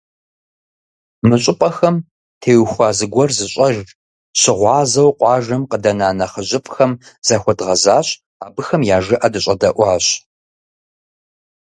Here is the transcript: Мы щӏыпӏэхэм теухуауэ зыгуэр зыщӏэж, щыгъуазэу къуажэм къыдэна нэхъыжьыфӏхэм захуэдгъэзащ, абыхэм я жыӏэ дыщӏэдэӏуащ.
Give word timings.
Мы 1.27 1.35
щӏыпӏэхэм 1.43 1.95
теухуауэ 2.41 2.95
зыгуэр 2.97 3.31
зыщӏэж, 3.37 3.75
щыгъуазэу 4.39 5.09
къуажэм 5.19 5.61
къыдэна 5.69 6.09
нэхъыжьыфӏхэм 6.17 6.91
захуэдгъэзащ, 7.27 8.07
абыхэм 8.45 8.81
я 8.95 8.97
жыӏэ 9.05 9.27
дыщӏэдэӏуащ. 9.33 10.05